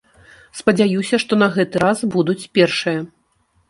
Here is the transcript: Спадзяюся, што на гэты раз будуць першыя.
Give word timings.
Спадзяюся, 0.61 1.15
што 1.25 1.41
на 1.43 1.51
гэты 1.59 1.85
раз 1.87 1.97
будуць 2.19 2.41
першыя. 2.59 3.11